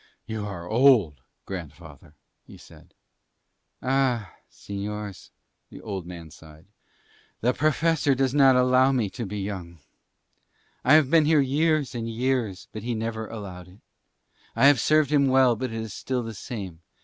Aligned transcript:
"You 0.25 0.47
are 0.47 0.67
old, 0.67 1.21
grandfather," 1.45 2.15
he 2.47 2.57
said. 2.57 2.95
"Ah, 3.83 4.33
Señores," 4.49 5.29
the 5.69 5.79
old 5.79 6.07
man 6.07 6.31
sighed, 6.31 6.65
"the 7.41 7.53
Professor 7.53 8.15
does 8.15 8.33
not 8.33 8.55
allow 8.55 8.91
me 8.91 9.11
to 9.11 9.27
be 9.27 9.39
young. 9.39 9.77
I 10.83 10.95
have 10.95 11.11
been 11.11 11.25
here 11.25 11.39
years 11.39 11.93
and 11.93 12.09
years 12.09 12.67
but 12.71 12.81
he 12.81 12.95
never 12.95 13.27
allowed 13.27 13.67
it. 13.67 13.79
I 14.55 14.65
have 14.65 14.81
served 14.81 15.11
him 15.11 15.27
well 15.27 15.55
but 15.55 15.69
it 15.71 15.75
is 15.79 15.93
still 15.93 16.23
the 16.23 16.33
same. 16.33 16.81